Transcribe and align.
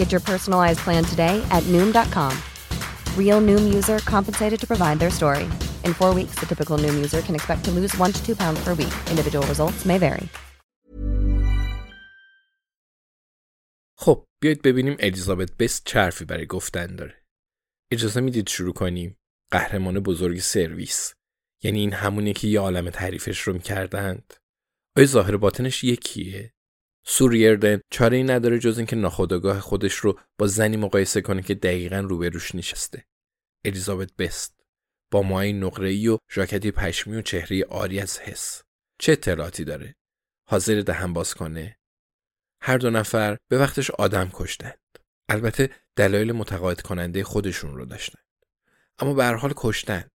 Get 0.00 0.08
your 0.14 0.22
personalized 0.32 0.80
plan 0.86 1.04
today 1.12 1.34
at 1.56 1.62
Noom.com. 1.74 2.32
Real 3.22 3.40
Noom 3.48 3.64
user 3.78 3.98
compensated 4.14 4.58
to 4.62 4.66
provide 4.72 4.98
their 5.02 5.14
story. 5.20 5.46
In 5.86 5.92
four 6.00 6.12
weeks, 6.18 6.34
the 6.40 6.46
typical 6.52 6.76
Noom 6.84 6.96
user 7.04 7.20
can 7.26 7.34
expect 7.40 7.62
to 7.66 7.72
lose 7.78 7.92
one 8.04 8.12
to 8.16 8.20
two 8.26 8.36
pounds 8.42 8.60
per 8.66 8.74
week. 8.82 8.94
Individual 9.14 9.46
results 9.54 9.80
may 9.90 9.98
vary. 9.98 10.28
خب 14.00 14.24
بیایید 14.42 14.62
ببینیم 14.62 14.96
الیزابت 15.00 15.56
بست 15.56 15.82
چرفی 15.86 16.24
برای 16.24 16.46
گفتن 16.46 16.96
داره. 16.96 17.24
اجازه 17.92 18.20
می‌دید 18.20 18.48
شروع 18.48 18.72
کنیم. 18.72 19.16
قهرمان 19.50 20.00
بزرگ 20.00 20.38
سرویس. 20.38 21.14
یعنی 21.62 21.80
این 21.80 21.92
همونیه 21.92 22.32
که 22.32 22.48
یه 22.48 22.60
عالم 22.60 22.90
تعریفش 22.90 23.40
رو 23.40 23.52
می‌کردند. 23.52 24.34
آیا 24.96 25.06
ظاهر 25.06 25.36
باطنش 25.36 25.84
یکیه؟ 25.84 26.52
سوریردن 27.10 27.80
چاره 27.90 28.16
ای 28.16 28.22
نداره 28.22 28.58
جز 28.58 28.78
اینکه 28.78 28.96
ناخودآگاه 28.96 29.60
خودش 29.60 29.94
رو 29.94 30.18
با 30.38 30.46
زنی 30.46 30.76
مقایسه 30.76 31.20
کنه 31.20 31.42
که 31.42 31.54
دقیقا 31.54 32.00
روبروش 32.00 32.54
نشسته. 32.54 33.04
الیزابت 33.64 34.12
بست 34.16 34.60
با 35.10 35.22
موهای 35.22 35.52
نقره‌ای 35.52 36.08
و 36.08 36.18
ژاکتی 36.30 36.70
پشمی 36.70 37.16
و 37.16 37.22
چهره 37.22 37.64
آری 37.64 38.00
از 38.00 38.18
حس. 38.18 38.62
چه 38.98 39.12
اطلاعاتی 39.12 39.64
داره؟ 39.64 39.94
حاضر 40.48 40.80
دهن 40.80 41.12
باز 41.12 41.34
کنه؟ 41.34 41.78
هر 42.60 42.78
دو 42.78 42.90
نفر 42.90 43.36
به 43.48 43.58
وقتش 43.58 43.90
آدم 43.90 44.30
کشتند. 44.32 44.98
البته 45.28 45.70
دلایل 45.96 46.32
متقاعد 46.32 46.80
کننده 46.80 47.24
خودشون 47.24 47.76
رو 47.76 47.84
داشتند. 47.84 48.24
اما 48.98 49.14
به 49.14 49.24
هر 49.24 49.34
حال 49.34 49.52
کشتند. 49.56 50.10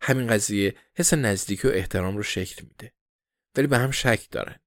همین 0.00 0.26
قضیه 0.26 0.74
حس 0.94 1.14
نزدیکی 1.14 1.68
و 1.68 1.70
احترام 1.70 2.16
رو 2.16 2.22
شکل 2.22 2.64
میده. 2.64 2.92
ولی 3.56 3.66
به 3.66 3.78
هم 3.78 3.90
شک 3.90 4.30
دارن. 4.30 4.61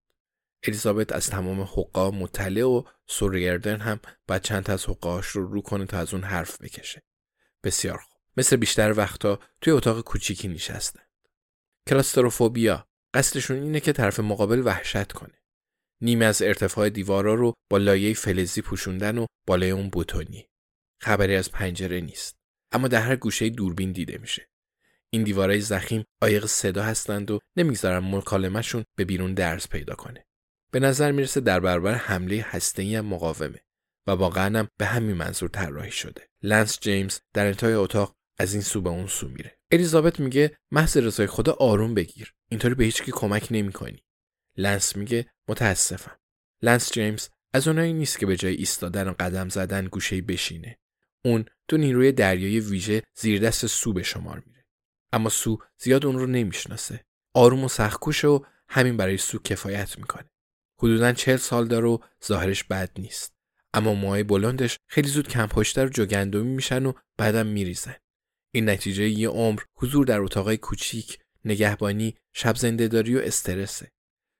الیزابت 0.65 1.11
از 1.11 1.29
تمام 1.29 1.61
حقا 1.61 2.11
مطلع 2.11 2.63
و 2.63 2.83
سوریردن 3.07 3.79
هم 3.79 3.99
باید 4.27 4.41
چند 4.41 4.71
از 4.71 4.85
حقاش 4.85 5.27
رو 5.27 5.47
رو 5.47 5.61
کنه 5.61 5.85
تا 5.85 5.97
از 5.97 6.13
اون 6.13 6.23
حرف 6.23 6.61
بکشه. 6.61 7.03
بسیار 7.63 7.97
خوب. 7.97 8.21
مثل 8.37 8.55
بیشتر 8.55 8.93
وقتا 8.97 9.39
توی 9.61 9.73
اتاق 9.73 10.01
کوچیکی 10.01 10.47
نشستند. 10.47 11.09
کلاستروفوبیا 11.89 12.87
قصدشون 13.13 13.63
اینه 13.63 13.79
که 13.79 13.93
طرف 13.93 14.19
مقابل 14.19 14.61
وحشت 14.65 15.11
کنه. 15.11 15.41
نیمه 16.01 16.25
از 16.25 16.41
ارتفاع 16.41 16.89
دیوارا 16.89 17.33
رو 17.33 17.53
با 17.69 17.77
لایه 17.77 18.13
فلزی 18.13 18.61
پوشوندن 18.61 19.17
و 19.17 19.25
بالای 19.47 19.71
اون 19.71 19.89
بوتونی. 19.89 20.49
خبری 21.01 21.35
از 21.35 21.51
پنجره 21.51 22.01
نیست. 22.01 22.35
اما 22.71 22.87
در 22.87 23.01
هر 23.01 23.15
گوشه 23.15 23.49
دوربین 23.49 23.91
دیده 23.91 24.17
میشه. 24.17 24.49
این 25.09 25.23
دیوارای 25.23 25.61
زخیم 25.61 26.03
عایق 26.21 26.45
صدا 26.45 26.83
هستند 26.83 27.31
و 27.31 27.39
نمی‌گذارن 27.55 28.15
مکالمهشون 28.15 28.83
به 28.95 29.05
بیرون 29.05 29.33
درس 29.33 29.67
پیدا 29.67 29.95
کنه. 29.95 30.25
به 30.75 30.79
نظر 30.79 31.11
می‌رسه 31.11 31.41
در 31.41 31.59
برابر 31.59 31.93
حمله 31.93 32.45
هسته‌ای 32.49 32.95
هم 32.95 33.05
مقاومه 33.05 33.59
و 34.07 34.11
واقعا 34.11 34.59
هم 34.59 34.67
به 34.77 34.85
همین 34.85 35.15
منظور 35.15 35.49
طراحی 35.49 35.91
شده. 35.91 36.29
لنس 36.41 36.79
جیمز 36.79 37.19
در 37.33 37.45
انتهای 37.45 37.73
اتاق 37.73 38.15
از 38.37 38.53
این 38.53 38.61
سو 38.61 38.81
به 38.81 38.89
اون 38.89 39.07
سو 39.07 39.27
میره. 39.27 39.57
الیزابت 39.71 40.19
میگه 40.19 40.57
محض 40.71 40.97
رضای 40.97 41.27
خدا 41.27 41.53
آروم 41.53 41.93
بگیر. 41.93 42.33
اینطوری 42.49 42.75
به 42.75 42.83
هیچکی 42.83 43.11
کمک 43.11 43.47
نمی‌کنی. 43.51 44.03
لنس 44.57 44.95
میگه 44.95 45.25
متاسفم. 45.47 46.19
لنس 46.61 46.91
جیمز 46.91 47.27
از 47.53 47.67
اونایی 47.67 47.93
نیست 47.93 48.19
که 48.19 48.25
به 48.25 48.37
جای 48.37 48.55
ایستادن 48.55 49.07
و 49.07 49.13
قدم 49.19 49.49
زدن 49.49 49.85
گوشه 49.85 50.21
بشینه. 50.21 50.77
اون 51.25 51.45
تو 51.67 51.77
نیروی 51.77 52.11
دریایی 52.11 52.59
ویژه 52.59 53.03
زیر 53.17 53.41
دست 53.41 53.67
سو 53.67 53.93
به 53.93 54.03
شمار 54.03 54.43
میره. 54.45 54.65
اما 55.13 55.29
سو 55.29 55.57
زیاد 55.77 56.05
اون 56.05 56.19
رو 56.19 56.27
نمی‌شناسه. 56.27 57.05
آروم 57.33 57.63
و 57.63 57.67
سختکوشه 57.67 58.27
و 58.27 58.39
همین 58.69 58.97
برای 58.97 59.17
سو 59.17 59.39
کفایت 59.39 59.97
می‌کنه. 59.97 60.29
حدودا 60.79 61.11
چهل 61.11 61.37
سال 61.37 61.67
داره 61.67 61.87
و 61.87 61.97
ظاهرش 62.25 62.63
بد 62.63 62.89
نیست. 62.97 63.33
اما 63.73 63.93
موهای 63.93 64.23
بلندش 64.23 64.79
خیلی 64.87 65.07
زود 65.07 65.27
کم 65.27 65.45
پشتر 65.45 65.85
و 65.85 65.89
جوگندمی 65.89 66.55
میشن 66.55 66.85
و 66.85 66.93
بعدم 67.17 67.47
میریزن. 67.47 67.95
این 68.53 68.69
نتیجه 68.69 69.09
یه 69.09 69.29
عمر 69.29 69.61
حضور 69.75 70.05
در 70.05 70.19
اتاقای 70.19 70.57
کوچیک، 70.57 71.19
نگهبانی، 71.45 72.15
شب 72.33 72.55
زندهداری 72.55 73.15
و 73.15 73.19
استرسه. 73.19 73.91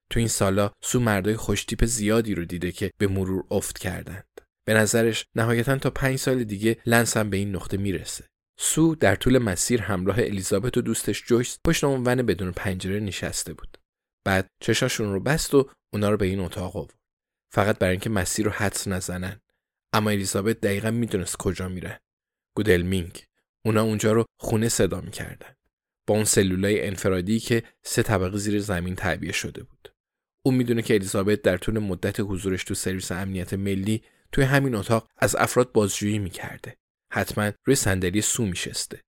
تو 0.09 0.19
این 0.19 0.28
سالا 0.28 0.72
سو 0.81 1.00
مردای 1.00 1.35
خوشتیپ 1.35 1.85
زیادی 1.85 2.35
رو 2.35 2.46
دیده 2.46 2.72
که 2.72 2.91
به 2.97 3.07
مرور 3.07 3.44
افت 3.52 3.78
کردند. 3.78 4.41
به 4.66 4.73
نظرش 4.73 5.25
نهایتا 5.35 5.78
تا 5.78 5.90
پنج 5.90 6.19
سال 6.19 6.44
دیگه 6.44 6.78
لنس 6.85 7.17
هم 7.17 7.29
به 7.29 7.38
این 7.38 7.56
نقطه 7.56 7.78
می‌رسه. 7.78 8.25
سو 8.57 8.96
در 8.96 9.16
طول 9.16 9.38
مسیر 9.38 9.81
همراه 9.81 10.19
الیزابت 10.19 10.78
و 10.78 10.81
دوستش 10.81 11.23
جویس 11.25 11.57
پشت 11.66 11.84
ون 11.84 12.16
بدون 12.16 12.52
پنجره 12.52 13.00
نشسته 13.00 13.53
بود. 13.53 13.78
بعد 14.25 14.47
چشاشون 14.61 15.13
رو 15.13 15.19
بست 15.19 15.53
و 15.53 15.69
اونا 15.93 16.09
رو 16.09 16.17
به 16.17 16.25
این 16.25 16.39
اتاق 16.39 16.77
آورد. 16.77 16.99
فقط 17.51 17.79
برای 17.79 17.91
اینکه 17.91 18.09
مسیر 18.09 18.45
رو 18.45 18.51
حدس 18.51 18.87
نزنن. 18.87 19.41
اما 19.93 20.09
الیزابت 20.09 20.61
دقیقا 20.61 20.91
می‌دونست 20.91 21.37
کجا 21.37 21.69
میرن. 21.69 21.99
گودلمینگ. 22.55 23.25
اونا 23.65 23.83
اونجا 23.83 24.11
رو 24.11 24.25
خونه 24.39 24.69
صدا 24.69 25.01
می‌کردن. 25.01 25.55
با 26.07 26.15
اون 26.15 26.23
سلولای 26.23 26.87
انفرادی 26.87 27.39
که 27.39 27.63
سه 27.83 28.03
طبقه 28.03 28.37
زیر 28.37 28.59
زمین 28.59 28.95
تعبیه 28.95 29.31
شده 29.31 29.63
بود. 29.63 29.93
اون 30.45 30.55
می‌دونه 30.55 30.81
که 30.81 30.93
الیزابت 30.93 31.41
در 31.41 31.57
طول 31.57 31.79
مدت 31.79 32.19
حضورش 32.19 32.63
تو 32.63 32.73
سرویس 32.73 33.11
امنیت 33.11 33.53
ملی 33.53 34.03
توی 34.31 34.43
همین 34.43 34.75
اتاق 34.75 35.07
از 35.17 35.35
افراد 35.35 35.71
بازجویی 35.71 36.19
می‌کرده. 36.19 36.78
حتما 37.11 37.51
روی 37.66 37.75
صندلی 37.75 38.21
سو 38.21 38.45
میشسته. 38.45 39.01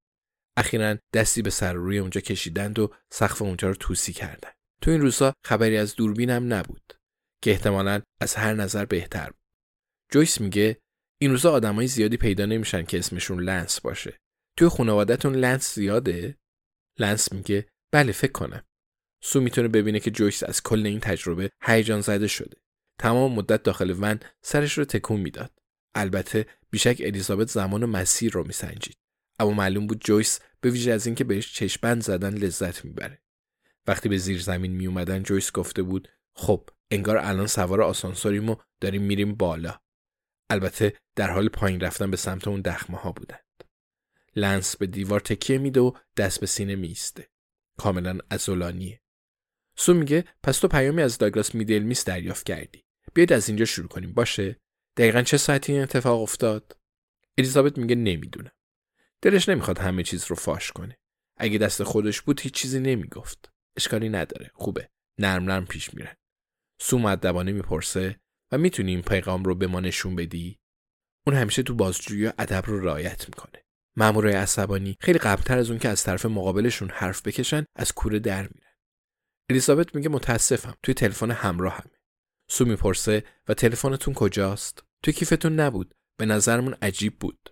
اخیرا 0.58 0.98
دستی 1.14 1.42
به 1.42 1.50
سر 1.50 1.74
روی 1.74 1.98
اونجا 1.98 2.22
کشیدند 2.22 2.80
و 2.80 2.94
سقف 3.12 3.42
اونجا 3.42 3.68
رو 3.68 3.74
توسی 3.74 4.14
کردند. 4.14 4.57
تو 4.82 4.92
این 4.92 5.02
روزها 5.02 5.34
خبری 5.46 5.78
از 5.78 5.96
دوربینم 5.96 6.54
نبود 6.54 6.94
که 7.42 7.52
احتمالا 7.52 8.02
از 8.22 8.36
هر 8.36 8.54
نظر 8.54 8.86
بهتر 8.86 9.26
بود. 9.30 9.40
جویس 10.12 10.42
میگه 10.42 10.78
این 11.22 11.32
روزا 11.32 11.52
آدمای 11.52 11.88
زیادی 11.88 12.18
پیدا 12.18 12.46
نمیشن 12.46 12.84
که 12.84 13.00
اسمشون 13.00 13.44
لنس 13.44 13.82
باشه. 13.82 14.20
توی 14.58 14.70
خانوادهتون 14.70 15.36
لنس 15.36 15.76
زیاده؟ 15.76 16.38
لنس 17.00 17.34
میگه 17.34 17.68
بله 17.92 18.12
فکر 18.12 18.32
کنم. 18.32 18.64
سو 19.24 19.42
می‌تونه 19.42 19.68
ببینه 19.68 20.00
که 20.00 20.12
جویس 20.12 20.44
از 20.44 20.64
کل 20.64 20.86
این 20.86 21.00
تجربه 21.00 21.50
هیجان 21.64 22.02
زده 22.02 22.28
شده. 22.28 22.58
تمام 23.00 23.34
مدت 23.34 23.64
داخل 23.64 23.96
ون 24.00 24.20
سرش 24.42 24.78
رو 24.78 24.86
تکون 24.86 25.20
می‌داد. 25.20 25.52
البته 25.96 26.46
بیشک 26.70 27.02
الیزابت 27.06 27.50
زمان 27.50 27.84
و 27.84 27.88
مسیر 27.88 28.34
رو 28.34 28.48
میسنجید. 28.48 28.98
اما 29.40 29.52
معلوم 29.52 29.88
بود 29.88 30.02
جویس 30.06 30.40
به 30.62 30.70
ویژه 30.70 30.92
از 30.92 31.06
اینکه 31.06 31.24
بهش 31.24 31.54
چشم‌بند 31.54 32.04
زدن 32.04 32.34
لذت 32.34 32.86
می‌بره. 32.86 33.22
وقتی 33.88 34.10
به 34.10 34.18
زیر 34.18 34.42
زمین 34.42 34.72
می 34.72 34.88
اومدن 34.88 35.24
جویس 35.24 35.52
گفته 35.52 35.84
بود 35.84 36.08
خب 36.36 36.70
انگار 36.92 37.18
الان 37.18 37.48
سوار 37.48 37.82
آسانسوریم 37.82 38.50
و 38.50 38.56
داریم 38.82 39.02
میریم 39.02 39.36
بالا 39.36 39.80
البته 40.50 40.94
در 41.16 41.32
حال 41.32 41.50
پایین 41.50 41.80
رفتن 41.80 42.12
به 42.12 42.18
سمت 42.18 42.48
اون 42.48 42.62
دخمه 42.62 42.98
ها 42.98 43.12
بودند. 43.12 43.44
لنس 44.36 44.78
به 44.78 44.88
دیوار 44.88 45.20
تکیه 45.20 45.58
میده 45.58 45.80
و 45.80 45.92
دست 46.18 46.40
به 46.40 46.48
سینه 46.48 46.76
میسته. 46.76 47.30
کاملا 47.78 48.18
ازولانیه. 48.30 49.02
سو 49.78 49.94
میگه 49.94 50.26
پس 50.44 50.60
تو 50.60 50.68
پیامی 50.68 51.02
از 51.02 51.18
داگلاس 51.18 51.56
میدل 51.56 51.80
میس 51.80 52.06
دریافت 52.06 52.46
کردی. 52.46 52.86
بیاید 53.14 53.34
از 53.34 53.50
اینجا 53.50 53.66
شروع 53.66 53.88
کنیم 53.88 54.14
باشه؟ 54.14 54.60
دقیقا 54.98 55.22
چه 55.22 55.38
ساعتی 55.38 55.74
این 55.74 55.82
اتفاق 55.82 56.22
افتاد؟ 56.22 56.78
الیزابت 57.38 57.78
میگه 57.78 57.96
نمی‌دونم. 57.96 58.52
دلش 59.22 59.50
نمی‌خواد 59.50 59.80
همه 59.80 60.04
چیز 60.04 60.26
رو 60.26 60.36
فاش 60.36 60.72
کنه. 60.72 61.00
اگه 61.38 61.58
دست 61.58 61.84
خودش 61.84 62.22
بود 62.22 62.42
هیچ 62.42 62.54
چیزی 62.54 62.80
نمی‌گفت. 62.80 63.54
اشکالی 63.78 64.10
نداره. 64.10 64.52
خوبه. 64.54 64.90
نرم 65.20 65.44
نرم 65.44 65.66
پیش 65.66 65.94
میره. 65.94 66.18
سو 66.82 67.00
مدبانه 67.00 67.52
می‌پرسه 67.52 68.20
و 68.52 68.58
می‌تونی 68.58 68.92
این 68.92 69.02
پیغام 69.02 69.44
رو 69.44 69.56
به 69.56 69.68
ما 69.68 69.80
نشون 69.80 70.16
بدی؟ 70.16 70.60
اون 71.28 71.36
همیشه 71.36 71.64
تو 71.64 71.76
بازجویی 71.76 72.28
ادب 72.28 72.64
رو 72.68 72.80
رعایت 72.80 73.30
می‌کنه. 73.30 73.64
مامورای 73.98 74.34
عصبانی 74.34 74.98
خیلی 75.00 75.20
قبلتر 75.20 75.58
از 75.58 75.70
اون 75.70 75.80
که 75.80 75.90
از 75.90 76.04
طرف 76.04 76.26
مقابلشون 76.26 76.90
حرف 76.90 77.28
بکشن 77.28 77.66
از 77.76 77.92
کوره 77.92 78.20
در 78.20 78.42
میرن. 78.42 78.76
الیزابت 79.50 79.96
میگه 79.96 80.10
متاسفم 80.10 80.76
توی 80.84 80.94
تلفن 80.94 81.32
همراه 81.32 81.74
همه. 81.74 81.98
سو 82.50 82.66
می‌پرسه 82.66 83.24
و 83.48 83.54
تلفنتون 83.54 84.14
کجاست؟ 84.14 84.84
توی 85.04 85.14
کیفتون 85.14 85.60
نبود. 85.60 85.94
به 86.20 86.26
نظرمون 86.26 86.74
عجیب 86.82 87.20
بود. 87.20 87.50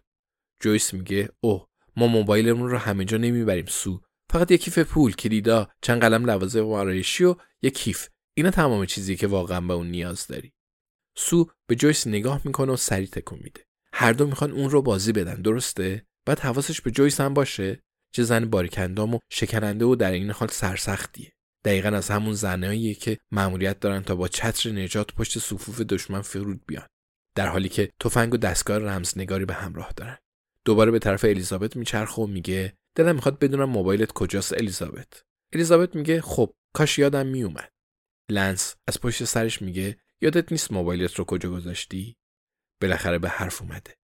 جویس 0.62 0.94
میگه 0.94 1.30
اوه 1.39 1.68
ما 1.95 2.07
موبایلمون 2.07 2.69
رو 2.69 2.78
همه 2.78 3.06
جا 3.06 3.18
نمی‌بریم 3.18 3.66
سو. 3.66 4.01
فقط 4.35 4.51
یه 4.51 4.57
کیف 4.57 4.79
پول، 4.79 5.13
کلیدا، 5.13 5.69
چند 5.81 6.01
قلم 6.01 6.25
لوازم 6.25 6.65
آرایشی 6.65 7.23
و 7.23 7.35
یه 7.61 7.69
کیف. 7.69 8.09
اینا 8.33 8.51
تمام 8.51 8.85
چیزی 8.85 9.15
که 9.15 9.27
واقعا 9.27 9.61
به 9.61 9.73
اون 9.73 9.87
نیاز 9.87 10.27
داری. 10.27 10.53
سو 11.17 11.49
به 11.67 11.75
جویس 11.75 12.07
نگاه 12.07 12.41
می‌کنه 12.45 12.71
و 12.71 12.75
سری 12.75 13.07
تکون 13.07 13.39
میده. 13.43 13.61
هر 13.93 14.13
دو 14.13 14.27
می‌خوان 14.27 14.51
اون 14.51 14.69
رو 14.69 14.81
بازی 14.81 15.11
بدن 15.11 15.41
درسته؟ 15.41 16.05
بعد 16.25 16.39
حواسش 16.39 16.81
به 16.81 16.91
جویس 16.91 17.21
هم 17.21 17.33
باشه 17.33 17.83
چه 18.11 18.23
زن 18.23 18.45
باریکندام 18.45 19.13
و 19.13 19.19
شکننده 19.29 19.85
و 19.85 19.95
در 19.95 20.11
این 20.11 20.31
حال 20.31 20.49
سرسختیه. 20.49 21.31
دقیقا 21.65 21.89
از 21.89 22.09
همون 22.09 22.33
زنهاییه 22.33 22.93
که 22.93 23.17
مأموریت 23.31 23.79
دارن 23.79 24.01
تا 24.01 24.15
با 24.15 24.27
چتر 24.27 24.71
نجات 24.71 25.13
پشت 25.13 25.39
صفوف 25.39 25.81
دشمن 25.81 26.21
فرود 26.21 26.65
بیان. 26.67 26.87
در 27.35 27.47
حالی 27.47 27.69
که 27.69 27.89
تفنگ 27.99 28.33
و 28.33 28.37
دستگاه 28.37 28.77
رمزنگاری 28.77 29.45
به 29.45 29.53
همراه 29.53 29.93
دارن. 29.95 30.17
دوباره 30.65 30.91
به 30.91 30.99
طرف 30.99 31.25
الیزابت 31.25 31.75
میچرخه 31.75 32.21
و 32.21 32.27
میگه 32.27 32.77
دلم 32.95 33.15
می‌خواد 33.15 33.39
بدونم 33.39 33.69
موبایلت 33.69 34.12
کجاست 34.12 34.53
الیزابت. 34.53 35.24
الیزابت 35.53 35.95
میگه 35.95 36.21
خب 36.21 36.53
کاش 36.74 37.00
یادم 37.00 37.27
میومد. 37.27 37.71
لنس 38.31 38.75
از 38.88 39.01
پشت 39.01 39.24
سرش 39.24 39.62
میگه 39.62 40.00
یادت 40.21 40.51
نیست 40.51 40.71
موبایلت 40.71 41.15
رو 41.15 41.25
کجا 41.25 41.51
گذاشتی؟ 41.51 42.18
بالاخره 42.81 43.19
به 43.19 43.30
حرف 43.30 43.62
اومده. 43.62 43.97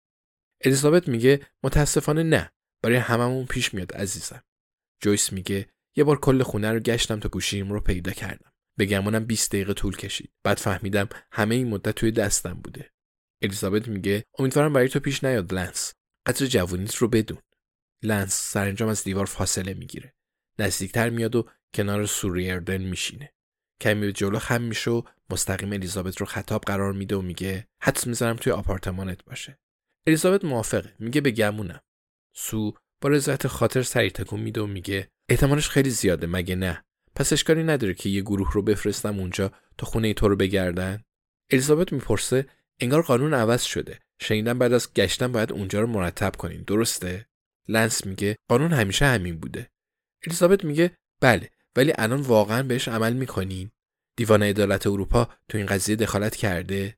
الیزابت 0.64 1.08
میگه 1.08 1.46
متاسفانه 1.64 2.22
نه 2.22 2.52
برای 2.82 2.96
هممون 2.96 3.46
پیش 3.46 3.74
میاد 3.74 3.92
عزیزم. 3.92 4.42
جویس 5.02 5.32
میگه 5.32 5.68
یه 5.96 6.04
بار 6.04 6.20
کل 6.20 6.42
خونه 6.42 6.72
رو 6.72 6.80
گشتم 6.80 7.20
تا 7.20 7.28
گوشیم 7.28 7.72
رو 7.72 7.80
پیدا 7.80 8.12
کردم. 8.12 8.52
به 8.78 8.86
گمونم 8.86 9.24
20 9.24 9.50
دقیقه 9.50 9.74
طول 9.74 9.96
کشید. 9.96 10.32
بعد 10.44 10.58
فهمیدم 10.58 11.08
همه 11.32 11.54
این 11.54 11.68
مدت 11.68 11.94
توی 11.94 12.10
دستم 12.10 12.54
بوده. 12.54 12.90
الیزابت 13.42 13.88
میگه 13.88 14.24
امیدوارم 14.38 14.72
برای 14.72 14.88
تو 14.88 15.00
پیش 15.00 15.24
نیاد 15.24 15.54
لنس. 15.54 15.94
قدر 16.26 16.46
جوونیت 16.46 16.94
رو 16.94 17.08
بدون. 17.08 17.38
لنس 18.02 18.34
سرانجام 18.52 18.88
از 18.88 19.04
دیوار 19.04 19.26
فاصله 19.26 19.74
می‌گیره. 19.74 20.14
نزدیکتر 20.58 21.10
میاد 21.10 21.36
و 21.36 21.48
کنار 21.74 22.06
سوریردن 22.06 22.82
میشینه. 22.82 23.32
کمی 23.80 24.00
به 24.00 24.12
جلو 24.12 24.38
خم 24.38 24.62
میشه 24.62 24.90
و 24.90 25.02
مستقیم 25.30 25.72
الیزابت 25.72 26.16
رو 26.16 26.26
خطاب 26.26 26.60
قرار 26.60 26.92
میده 26.92 27.16
و 27.16 27.22
میگه 27.22 27.68
حدس 27.82 28.06
می‌ذارم 28.06 28.36
توی 28.36 28.52
آپارتمانت 28.52 29.24
باشه. 29.24 29.58
الیزابت 30.06 30.44
موافقه 30.44 30.94
میگه 30.98 31.20
به 31.20 31.30
گمونم. 31.30 31.80
سو 32.36 32.72
با 33.00 33.08
رضایت 33.08 33.46
خاطر 33.46 33.82
سری 33.82 34.10
تکون 34.10 34.40
میده 34.40 34.60
و 34.60 34.66
میگه 34.66 35.10
احتمالش 35.28 35.68
خیلی 35.68 35.90
زیاده 35.90 36.26
مگه 36.26 36.56
نه 36.56 36.84
پس 37.14 37.32
اشکالی 37.32 37.62
نداره 37.62 37.94
که 37.94 38.08
یه 38.08 38.20
گروه 38.20 38.52
رو 38.52 38.62
بفرستم 38.62 39.18
اونجا 39.18 39.52
تا 39.78 39.86
خونه 39.86 40.08
ای 40.08 40.14
تو 40.14 40.28
رو 40.28 40.36
بگردن 40.36 41.02
الیزابت 41.50 41.92
می‌پرسه 41.92 42.46
انگار 42.80 43.02
قانون 43.02 43.34
عوض 43.34 43.62
شده 43.62 43.98
شنیدم 44.20 44.58
بعد 44.58 44.72
از 44.72 44.94
گشتن 44.94 45.32
باید 45.32 45.52
اونجا 45.52 45.80
رو 45.80 45.86
مرتب 45.86 46.36
کنین 46.36 46.62
درسته 46.62 47.26
لنس 47.68 48.06
میگه 48.06 48.36
قانون 48.48 48.72
همیشه 48.72 49.06
همین 49.06 49.40
بوده. 49.40 49.70
الیزابت 50.26 50.64
میگه 50.64 50.96
بله 51.20 51.50
ولی 51.76 51.92
الان 51.98 52.20
واقعا 52.20 52.62
بهش 52.62 52.88
عمل 52.88 53.12
می‌کنین. 53.12 53.70
دیوان 54.16 54.42
عدالت 54.42 54.86
اروپا 54.86 55.28
تو 55.48 55.58
این 55.58 55.66
قضیه 55.66 55.96
دخالت 55.96 56.36
کرده. 56.36 56.96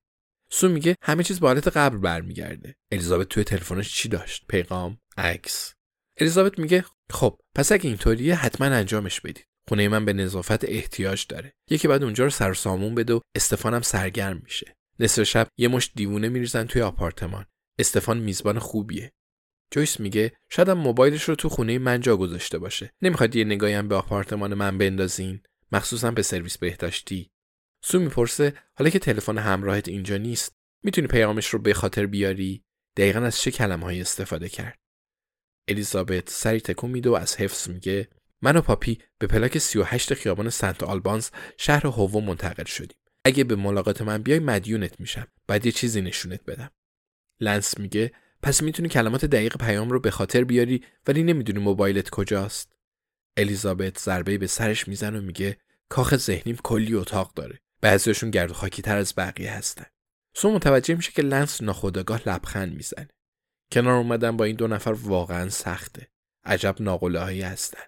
سو 0.51 0.69
میگه 0.69 0.97
همه 1.03 1.23
چیز 1.23 1.41
به 1.41 1.47
حالت 1.47 1.69
قبل 1.69 1.97
برمیگرده. 1.97 2.77
الیزابت 2.93 3.29
توی 3.29 3.45
تلفنش 3.45 3.95
چی 3.95 4.09
داشت؟ 4.09 4.45
پیغام 4.49 4.99
عکس. 5.17 5.75
الیزابت 6.17 6.59
میگه 6.59 6.85
خب 7.11 7.41
پس 7.55 7.73
اگه 7.73 7.89
اینطوریه 7.89 8.35
حتما 8.35 8.67
انجامش 8.67 9.21
بدید. 9.21 9.47
خونه 9.69 9.89
من 9.89 10.05
به 10.05 10.13
نظافت 10.13 10.65
احتیاج 10.65 11.27
داره. 11.29 11.53
یکی 11.71 11.89
بعد 11.89 12.03
اونجا 12.03 12.25
رو 12.25 12.31
سر 12.31 12.55
سامون 12.55 12.95
بده 12.95 13.15
و 13.15 13.21
استفانم 13.37 13.81
سرگرم 13.81 14.41
میشه. 14.45 14.77
نصف 14.99 15.23
شب 15.23 15.49
یه 15.59 15.69
مش 15.69 15.93
دیوونه 15.95 16.29
میریزن 16.29 16.65
توی 16.65 16.83
آپارتمان. 16.83 17.47
استفان 17.79 18.19
میزبان 18.19 18.59
خوبیه. 18.59 19.13
جویس 19.73 20.01
میگه 20.01 20.33
شاید 20.49 20.71
موبایلش 20.71 21.23
رو 21.23 21.35
تو 21.35 21.49
خونه 21.49 21.79
من 21.79 22.01
جا 22.01 22.17
گذاشته 22.17 22.59
باشه. 22.59 22.93
نمی‌خواد 23.03 23.37
یه 23.37 23.45
نگاهی 23.45 23.75
هم 23.75 23.89
به 23.89 23.95
آپارتمان 23.95 24.55
من 24.55 24.79
بندازین؟ 24.79 25.41
مخصوصا 25.73 26.11
به 26.11 26.23
سرویس 26.23 26.59
بهداشتی. 26.59 27.31
سو 27.85 28.01
می‌پرسه 28.01 28.55
حالا 28.75 28.91
که 28.91 28.99
تلفن 28.99 29.39
همراهت 29.39 29.89
اینجا 29.89 30.17
نیست 30.17 30.57
می‌تونی 30.83 31.07
پیامش 31.07 31.47
رو 31.47 31.59
به 31.59 31.75
خاطر 31.75 32.07
بیاری؟ 32.07 32.65
دقیقا 32.97 33.21
از 33.21 33.41
چه 33.41 33.51
کلمه‌هایی 33.51 34.01
استفاده 34.01 34.49
کرد؟ 34.49 34.79
الیزابت 35.69 36.31
سری 36.31 36.61
تکون 36.61 36.91
میده 36.91 37.11
و 37.11 37.15
از 37.15 37.37
حفظ 37.37 37.69
میگه 37.69 38.09
من 38.43 38.57
و 38.57 38.61
پاپی 38.61 38.99
به 39.19 39.27
پلاک 39.27 39.59
38 39.59 40.15
خیابان 40.15 40.51
سنت 40.51 40.83
آلبانز 40.83 41.31
شهر 41.57 41.87
هوو 41.87 42.21
منتقل 42.21 42.65
شدیم. 42.65 42.99
اگه 43.25 43.45
به 43.45 43.57
ملاقات 43.57 44.03
من 44.03 44.23
بیای 44.23 44.39
مدیونت 44.39 45.01
میشم. 45.01 45.27
بعد 45.47 45.67
یه 45.67 45.73
چیزی 45.73 46.01
نشونت 46.01 46.45
بدم. 46.45 46.71
لنس 47.41 47.79
میگه 47.79 48.13
پس 48.43 48.63
می‌تونی 48.63 48.89
کلمات 48.89 49.25
دقیق 49.25 49.57
پیام 49.57 49.91
رو 49.91 50.01
به 50.01 50.11
خاطر 50.11 50.45
بیاری 50.45 50.85
ولی 51.07 51.23
نمی‌دونی 51.23 51.59
موبایلت 51.59 52.11
کجاست. 52.11 52.73
الیزابت 53.37 53.99
ضربه 53.99 54.39
به 54.39 54.47
سرش 54.47 54.89
می‌زنه 54.89 55.19
و 55.19 55.23
میگه 55.23 55.59
کاخ 55.89 56.17
ذهنیم 56.17 56.57
کلی 56.57 56.95
اتاق 56.95 57.35
داره. 57.35 57.59
بعضیشون 57.81 58.31
گرد 58.31 58.53
خاکی 58.53 58.83
تر 58.83 58.97
از 58.97 59.15
بقیه 59.17 59.53
هستن. 59.53 59.87
سو 60.35 60.51
متوجه 60.51 60.95
میشه 60.95 61.13
که 61.13 61.23
لنس 61.23 61.63
ناخودآگاه 61.63 62.29
لبخند 62.29 62.75
می‌زنه. 62.75 63.09
کنار 63.73 63.95
اومدن 63.95 64.37
با 64.37 64.45
این 64.45 64.57
دو 64.57 64.69
نفر 64.69 64.93
واقعا 64.93 65.49
سخته. 65.49 66.09
عجب 66.45 66.77
ناقله 66.81 67.21
هایی 67.21 67.43
هستن. 67.43 67.85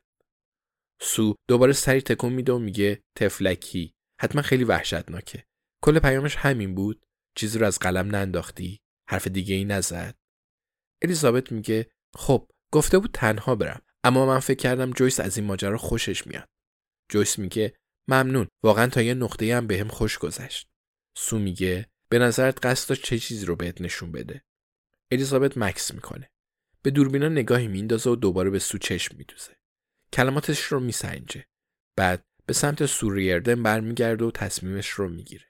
سو 1.00 1.34
دوباره 1.48 1.72
سری 1.72 2.00
تکون 2.00 2.32
میده 2.32 2.52
و 2.52 2.58
میگه 2.58 3.02
تفلکی. 3.16 3.94
حتما 4.20 4.42
خیلی 4.42 4.64
وحشتناکه. 4.64 5.44
کل 5.82 5.98
پیامش 5.98 6.36
همین 6.36 6.74
بود. 6.74 7.06
چیزی 7.36 7.58
رو 7.58 7.66
از 7.66 7.78
قلم 7.78 8.16
ننداختی. 8.16 8.80
حرف 9.08 9.26
دیگه 9.26 9.54
ای 9.54 9.64
نزد. 9.64 10.14
الیزابت 11.04 11.52
میگه 11.52 11.90
خب 12.14 12.50
گفته 12.72 12.98
بود 12.98 13.10
تنها 13.12 13.54
برم 13.54 13.82
اما 14.04 14.26
من 14.26 14.38
فکر 14.38 14.58
کردم 14.58 14.90
جویس 14.90 15.20
از 15.20 15.38
این 15.38 15.46
ماجرا 15.46 15.78
خوشش 15.78 16.26
میاد. 16.26 16.48
جویس 17.08 17.38
میگه 17.38 17.74
ممنون 18.08 18.48
واقعا 18.62 18.86
تا 18.86 19.02
یه 19.02 19.14
نقطه 19.14 19.56
هم 19.56 19.66
بهم 19.66 19.88
خوش 19.88 20.18
گذشت. 20.18 20.68
سو 21.16 21.38
میگه 21.38 21.86
به 22.08 22.18
نظرت 22.18 22.66
قصد 22.66 22.94
چه 22.94 23.18
چیزی 23.18 23.46
رو 23.46 23.56
بهت 23.56 23.80
نشون 23.80 24.12
بده؟ 24.12 24.44
الیزابت 25.10 25.58
مکس 25.58 25.94
می‌کنه. 25.94 26.30
به 26.82 26.90
دوربینا 26.90 27.28
نگاهی 27.28 27.68
میندازه 27.68 28.10
و 28.10 28.16
دوباره 28.16 28.50
به 28.50 28.58
سو 28.58 28.78
چشم 28.78 29.16
میدوزه. 29.16 29.56
کلماتش 30.12 30.60
رو 30.60 30.80
میسنجه. 30.80 31.46
بعد 31.96 32.24
به 32.46 32.52
سمت 32.52 32.86
سوریردن 32.86 33.62
برمیگرده 33.62 34.24
و 34.24 34.30
تصمیمش 34.30 34.88
رو 34.88 35.08
می‌گیره. 35.08 35.46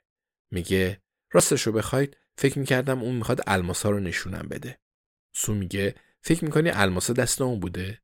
میگه 0.51 1.01
راستش 1.31 1.67
رو 1.67 1.73
بخواید 1.73 2.17
فکر 2.37 2.59
می‌کردم 2.59 3.01
اون 3.01 3.15
می‌خواد 3.15 3.41
الماسا 3.47 3.89
رو 3.89 3.99
نشونم 3.99 4.47
بده. 4.49 4.79
سو 5.35 5.53
میگه 5.53 5.95
فکر 6.21 6.45
می‌کنی 6.45 6.69
الماسا 6.69 7.13
دست 7.13 7.41
اون 7.41 7.59
بوده؟ 7.59 8.01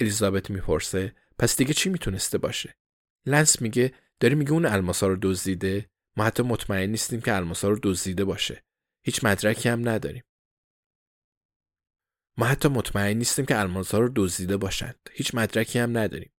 الیزابت 0.00 0.50
می‌پرسه 0.50 1.14
پس 1.38 1.56
دیگه 1.56 1.74
چی 1.74 1.88
می‌تونسته 1.88 2.38
باشه؟ 2.38 2.76
لنس 3.26 3.62
میگه 3.62 3.94
داری 4.20 4.34
میگه 4.34 4.52
اون 4.52 4.66
الماسا 4.66 5.06
رو 5.06 5.18
دزدیده؟ 5.22 5.90
ما 6.16 6.24
حتی 6.24 6.42
مطمئن 6.42 6.90
نیستیم 6.90 7.20
که 7.20 7.36
الماسا 7.36 7.68
رو 7.68 7.78
دزدیده 7.82 8.24
باشه. 8.24 8.64
هیچ 9.04 9.24
مدرکی 9.24 9.68
هم 9.68 9.88
نداریم. 9.88 10.24
ما 12.38 12.46
حتی 12.46 12.68
مطمئن 12.68 13.16
نیستیم 13.16 13.46
که 13.46 13.60
الماسا 13.60 13.98
رو 13.98 14.12
دزدیده 14.16 14.56
باشند 14.56 15.10
هیچ 15.12 15.34
مدرکی 15.34 15.78
هم 15.78 15.98
نداریم. 15.98 16.32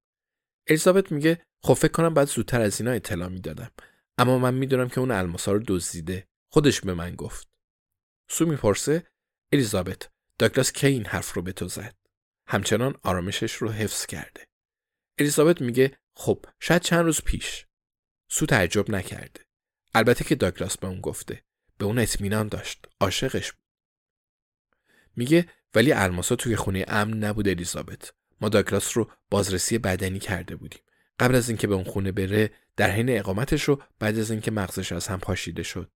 الیزابت 0.66 1.12
میگه 1.12 1.46
خب 1.62 1.74
فکر 1.74 1.92
کنم 1.92 2.14
بعد 2.14 2.28
زودتر 2.28 2.60
از 2.60 2.80
اینا 2.80 2.92
اطلاع 2.92 3.28
می‌دادم. 3.28 3.70
اما 4.18 4.38
من 4.38 4.54
می‌دونم 4.54 4.88
که 4.88 5.00
اون 5.00 5.10
الماسا 5.10 5.52
رو 5.52 5.62
دزدیده. 5.66 6.28
خودش 6.52 6.80
به 6.80 6.94
من 6.94 7.14
گفت. 7.14 7.48
سو 8.30 8.46
می‌پرسه 8.46 9.06
الیزابت 9.52 10.10
داگلاس 10.38 10.72
کی 10.72 10.86
این 10.86 11.06
حرف 11.06 11.32
رو 11.32 11.42
به 11.42 11.52
تو 11.52 11.68
زد. 11.68 11.94
همچنان 12.46 12.94
آرامشش 13.02 13.52
رو 13.52 13.70
حفظ 13.70 14.06
کرده. 14.06 14.46
الیزابت 15.18 15.60
میگه 15.60 15.98
خب 16.14 16.46
شاید 16.60 16.82
چند 16.82 17.04
روز 17.04 17.20
پیش. 17.20 17.66
سو 18.28 18.46
تعجب 18.46 18.90
نکرده. 18.90 19.40
البته 19.94 20.24
که 20.24 20.34
داگلاس 20.34 20.78
به 20.78 20.86
اون 20.86 21.00
گفته. 21.00 21.42
به 21.78 21.84
اون 21.84 21.98
اطمینان 21.98 22.48
داشت. 22.48 22.86
عاشقش 23.00 23.52
بود. 23.52 23.64
میگه 25.16 25.48
ولی 25.74 25.92
الماسا 25.92 26.36
توی 26.36 26.56
خونه 26.56 26.84
امن 26.88 27.24
نبود 27.24 27.48
الیزابت. 27.48 28.12
ما 28.40 28.48
داگلاس 28.48 28.96
رو 28.96 29.10
بازرسی 29.30 29.78
بدنی 29.78 30.18
کرده 30.18 30.56
بودیم. 30.56 30.80
قبل 31.20 31.34
از 31.34 31.48
اینکه 31.48 31.66
به 31.66 31.74
اون 31.74 31.84
خونه 31.84 32.12
بره 32.12 32.50
در 32.76 32.90
حین 32.90 33.18
اقامتش 33.18 33.62
رو 33.62 33.82
بعد 33.98 34.18
از 34.18 34.30
اینکه 34.30 34.50
مغزش 34.50 34.92
از 34.92 35.06
هم 35.06 35.18
پاشیده 35.18 35.62
شد. 35.62 35.90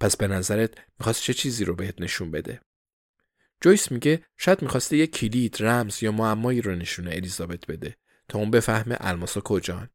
پس 0.00 0.16
به 0.16 0.26
نظرت 0.26 0.74
می‌خواست 0.98 1.22
چه 1.22 1.34
چیزی 1.34 1.64
رو 1.64 1.74
بهت 1.74 2.00
نشون 2.00 2.30
بده؟ 2.30 2.60
جویس 3.60 3.92
میگه 3.92 4.24
شاید 4.36 4.62
می‌خواسته 4.62 4.96
یه 4.96 5.06
کلید 5.06 5.56
رمز 5.60 6.02
یا 6.02 6.12
معمایی 6.12 6.60
رو 6.60 6.74
نشونه 6.74 7.10
الیزابت 7.10 7.66
بده 7.66 7.96
تا 8.28 8.38
اون 8.38 8.50
بفهمه 8.50 8.96
الماسا 9.00 9.40
کجان. 9.40 9.90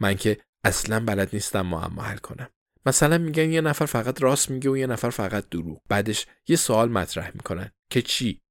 من 0.00 0.14
که 0.14 0.40
اصلا 0.64 1.04
بلد 1.04 1.28
نیستم 1.32 1.66
معما 1.66 2.02
حل 2.02 2.16
کنم. 2.16 2.50
مثلا 2.86 3.18
میگن 3.18 3.50
یه 3.50 3.60
نفر 3.60 3.86
فقط 3.86 4.22
راست 4.22 4.50
میگه 4.50 4.70
و 4.70 4.76
یه 4.76 4.86
نفر 4.86 5.10
فقط 5.10 5.48
دروغ. 5.48 5.82
بعدش 5.88 6.26
یه 6.48 6.56
سوال 6.56 6.88
مطرح 6.88 7.30
می‌کنن. 7.34 7.70
که 7.90 8.02
چی؟ 8.02 8.42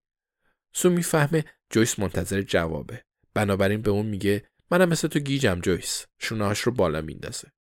سو 0.74 0.90
می‌فهمه 0.90 1.46
جویس 1.70 2.00
منتظر 2.00 2.42
جوابه. 2.42 3.04
بنابراین 3.34 3.82
به 3.82 3.92
اون 3.92 4.06
میگه 4.06 4.50
منم 4.72 4.90
مثل 4.90 5.08
تو 5.08 5.20
گیجم 5.20 5.60
جویس. 5.60 6.06
شونهاش 6.20 6.60
رو 6.60 6.72
بالا 6.72 7.02
میندازه. 7.02 7.52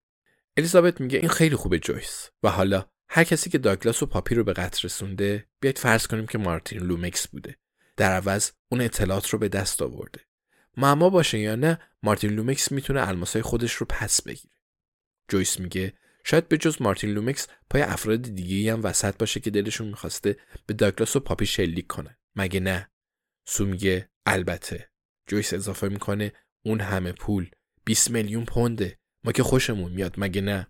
الیزابت 0.57 1.01
میگه 1.01 1.19
این 1.19 1.29
خیلی 1.29 1.55
خوبه 1.55 1.79
جویس. 1.79 2.29
و 2.43 2.49
حالا 2.49 2.85
هر 3.09 3.23
کسی 3.23 3.49
که 3.49 3.57
داگلاس 3.57 4.03
و 4.03 4.05
پاپی 4.05 4.35
رو 4.35 4.43
به 4.43 4.53
قتل 4.53 4.79
رسونده 4.83 5.47
بیاید 5.59 5.77
فرض 5.77 6.07
کنیم 6.07 6.25
که 6.25 6.37
مارتین 6.37 6.79
لومکس 6.79 7.27
بوده. 7.27 7.57
در 7.97 8.11
عوض 8.11 8.51
اون 8.71 8.81
اطلاعات 8.81 9.29
رو 9.29 9.39
به 9.39 9.49
دست 9.49 9.81
آورده. 9.81 10.21
معما 10.77 11.09
باشه 11.09 11.39
یا 11.39 11.55
نه 11.55 11.79
مارتین 12.03 12.31
لومکس 12.31 12.71
می‌تونه 12.71 13.07
الماسای 13.07 13.41
خودش 13.41 13.73
رو 13.73 13.85
پس 13.89 14.21
بگیره. 14.21 14.55
جویس 15.27 15.59
میگه 15.59 15.93
شاید 16.23 16.47
به 16.47 16.57
جز 16.57 16.81
مارتین 16.81 17.09
لومکس 17.09 17.47
پای 17.69 17.81
افراد 17.81 18.21
دیگه 18.21 18.73
هم 18.73 18.83
وسط 18.83 19.17
باشه 19.17 19.39
که 19.39 19.49
دلشون 19.49 19.87
می‌خواسته 19.87 20.37
به 20.65 20.73
داگلاس 20.73 21.15
و 21.15 21.19
پاپی 21.19 21.45
شلیک 21.45 21.87
کنه. 21.87 22.17
مگه 22.35 22.59
نه؟ 22.59 22.89
سو 23.45 23.65
میگه 23.65 24.09
البته. 24.25 24.89
جویس 25.27 25.53
اضافه 25.53 25.89
می‌کنه 25.89 26.33
اون 26.65 26.81
همه 26.81 27.11
پول 27.11 27.49
20 27.85 28.11
میلیون 28.11 28.45
پونده. 28.45 28.99
ما 29.23 29.31
که 29.31 29.43
خوشمون 29.43 29.91
میاد 29.91 30.13
مگه 30.17 30.41
نه؟ 30.41 30.67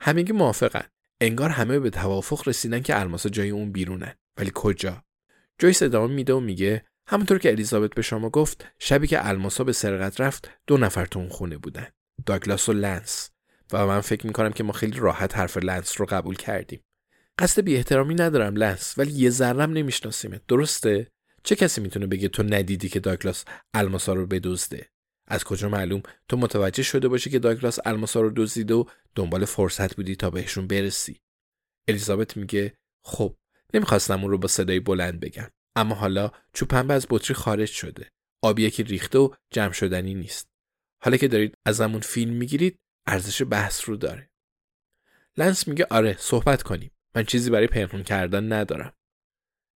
همگی 0.00 0.32
موافقن. 0.32 0.88
انگار 1.20 1.50
همه 1.50 1.78
به 1.78 1.90
توافق 1.90 2.48
رسیدن 2.48 2.80
که 2.80 3.00
الماسا 3.00 3.28
جایی 3.28 3.50
اون 3.50 3.72
بیرونن 3.72 4.14
ولی 4.36 4.50
کجا؟ 4.54 5.02
جویس 5.58 5.82
ادامه 5.82 6.14
میده 6.14 6.34
و 6.34 6.40
میگه 6.40 6.84
همونطور 7.08 7.38
که 7.38 7.50
الیزابت 7.50 7.94
به 7.94 8.02
شما 8.02 8.30
گفت 8.30 8.66
شبی 8.78 9.06
که 9.06 9.28
الماسا 9.28 9.64
به 9.64 9.72
سرقت 9.72 10.20
رفت 10.20 10.50
دو 10.66 10.76
نفر 10.76 11.06
تو 11.06 11.18
اون 11.18 11.28
خونه 11.28 11.58
بودن 11.58 11.86
داگلاس 12.26 12.68
و 12.68 12.72
لنس. 12.72 13.30
و 13.72 13.86
من 13.86 14.00
فکر 14.00 14.26
می‌کنم 14.26 14.52
که 14.52 14.64
ما 14.64 14.72
خیلی 14.72 15.00
راحت 15.00 15.36
حرف 15.36 15.56
لنس 15.56 16.00
رو 16.00 16.06
قبول 16.06 16.36
کردیم. 16.36 16.80
قصد 17.38 17.62
بی 17.62 17.76
احترامی 17.76 18.14
ندارم 18.14 18.56
لنس 18.56 18.94
ولی 18.98 19.12
یه 19.12 19.30
ذرم 19.30 19.72
نمیشناسیمت. 19.72 20.46
درسته؟ 20.48 21.10
چه 21.42 21.56
کسی 21.56 21.80
می‌تونه 21.80 22.06
بگه 22.06 22.28
تو 22.28 22.42
ندیدی 22.42 22.88
که 22.88 23.00
داگلاس 23.00 23.44
الماسا 23.74 24.12
رو 24.12 24.26
بدزده؟ 24.26 24.90
از 25.28 25.44
کجا 25.44 25.68
معلوم؟ 25.68 26.02
تو 26.28 26.36
متوجه 26.36 26.82
شده 26.82 27.08
باشی 27.08 27.30
که 27.30 27.38
داگلاس 27.38 27.78
الماسا 27.84 28.20
رو 28.20 28.32
دزدیده 28.36 28.74
و 28.74 28.84
دنبال 29.14 29.44
فرصت 29.44 29.96
بودی 29.96 30.16
تا 30.16 30.30
بهشون 30.30 30.66
برسی. 30.66 31.20
الیزابت 31.88 32.36
میگه 32.36 32.78
خب 33.04 33.36
نمی‌خواستم 33.74 34.20
اون 34.20 34.30
رو 34.30 34.38
با 34.38 34.48
صدای 34.48 34.80
بلند 34.80 35.20
بگم. 35.20 35.50
اما 35.76 35.94
حالا 35.94 36.30
چوب 36.52 36.68
پنبه 36.68 36.94
از 36.94 37.06
بطری 37.10 37.34
خارج 37.34 37.68
شده. 37.68 38.10
آبی 38.42 38.62
یکی 38.62 38.82
ریخته 38.82 39.18
و 39.18 39.34
جمع 39.50 39.72
شدنی 39.72 40.14
نیست. 40.14 40.48
حالا 41.02 41.16
که 41.16 41.28
دارید 41.28 41.54
ازمون 41.66 42.00
فیلم 42.00 42.34
می‌گیرید 42.34 42.78
ارزش 43.06 43.42
بحث 43.42 43.88
رو 43.88 43.96
داره. 43.96 44.30
لنس 45.36 45.68
میگه 45.68 45.86
آره 45.90 46.16
صحبت 46.18 46.62
کنیم. 46.62 46.90
من 47.14 47.24
چیزی 47.24 47.50
برای 47.50 47.66
پنهون 47.66 48.02
کردن 48.02 48.52
ندارم. 48.52 48.92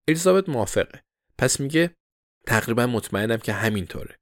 الیزابت 0.09 0.49
موافقه. 0.49 1.03
پس 1.39 1.61
میگه 1.61 1.95
تقریبا 2.47 2.87
مطمئنم 2.87 3.39
که 3.39 3.53
همینطوره. 3.53 4.18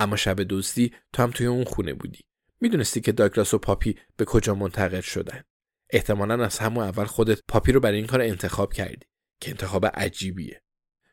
اما 0.00 0.16
شب 0.16 0.42
دزدی 0.42 0.94
تو 1.12 1.22
هم 1.22 1.30
توی 1.30 1.46
اون 1.46 1.64
خونه 1.64 1.94
بودی. 1.94 2.20
می‌دونستی 2.60 3.00
که 3.00 3.12
داگلاس 3.12 3.54
و 3.54 3.58
پاپی 3.58 3.98
به 4.16 4.24
کجا 4.24 4.54
منتقل 4.54 5.00
شدن. 5.00 5.42
احتمالا 5.90 6.44
از 6.44 6.58
همون 6.58 6.84
اول 6.84 7.04
خودت 7.04 7.40
پاپی 7.48 7.72
رو 7.72 7.80
برای 7.80 7.96
این 7.96 8.06
کار 8.06 8.20
انتخاب 8.20 8.72
کردی 8.72 9.06
که 9.40 9.50
انتخاب 9.50 9.86
عجیبیه. 9.86 10.62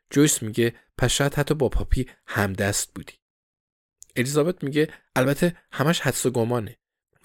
جویس 0.10 0.44
میگه 0.44 0.76
پس 0.98 1.12
شاید 1.12 1.34
حتی 1.34 1.54
با 1.54 1.70
پاپی 1.70 2.10
همدست 2.28 2.94
بودی. 2.94 3.14
الیزابت 4.16 4.64
میگه 4.64 4.94
البته 5.16 5.58
همش 5.72 6.00
حدس 6.00 6.26
و 6.26 6.32
گمانه. 6.32 6.78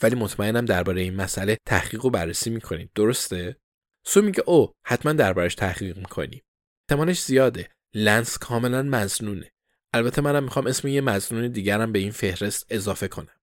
ولی 0.02 0.14
مطمئنم 0.14 0.64
درباره 0.64 1.00
این 1.02 1.16
مسئله 1.16 1.58
تحقیق 1.66 2.04
و 2.04 2.10
بررسی 2.10 2.50
می‌کنید 2.50 2.90
درسته؟ 2.94 3.56
سو 4.04 4.22
میگه 4.22 4.42
او 4.46 4.72
حتما 4.84 5.12
دربارش 5.12 5.54
تحقیق 5.54 5.96
می‌کنیم 5.96 6.42
احتمالش 6.82 7.22
زیاده. 7.22 7.70
لنس 7.94 8.38
کاملا 8.38 8.82
مزنونه 8.82 9.51
البته 9.94 10.22
منم 10.22 10.44
می‌خوام 10.44 10.66
اسم 10.66 10.88
یه 10.88 11.00
مزنون 11.00 11.48
دیگرم 11.48 11.92
به 11.92 11.98
این 11.98 12.10
فهرست 12.10 12.66
اضافه 12.70 13.08
کنم. 13.08 13.36